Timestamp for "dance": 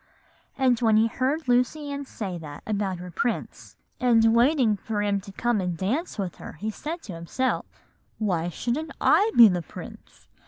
5.77-6.17